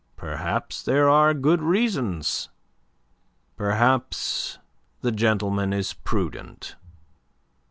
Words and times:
Perhaps 0.15 0.81
there 0.81 1.07
are 1.07 1.31
good 1.31 1.61
reasons. 1.61 2.49
Perhaps 3.55 4.57
the 5.01 5.11
gentleman 5.11 5.73
is 5.73 5.93
prudent." 5.93 6.75